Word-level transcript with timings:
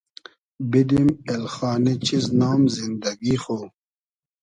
بیدیم 0.69 1.09
اېلخانی 1.29 1.93
چیز 2.05 2.25
نام 2.39 2.61
زیندئگی 2.75 3.35
خو 3.43 3.57